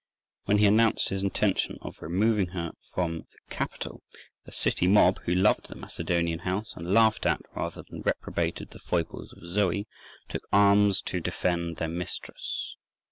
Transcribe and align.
When 0.45 0.57
he 0.57 0.65
announced 0.65 1.09
his 1.09 1.21
intention 1.21 1.77
of 1.83 2.01
removing 2.01 2.47
her 2.57 2.71
from 2.91 3.19
the 3.31 3.37
capital, 3.51 4.01
the 4.45 4.51
city 4.51 4.87
mob, 4.87 5.19
who 5.25 5.35
loved 5.35 5.67
the 5.67 5.75
Macedonian 5.75 6.39
house, 6.39 6.73
and 6.75 6.91
laughed 6.91 7.27
at 7.27 7.41
rather 7.55 7.83
than 7.87 8.01
reprobated 8.01 8.71
the 8.71 8.79
foibles 8.79 9.31
of 9.31 9.45
Zoe, 9.45 9.85
took 10.27 10.41
arms 10.51 11.03
to 11.03 11.19
defend 11.21 11.75
their 11.77 11.87
mistress. 11.87 12.77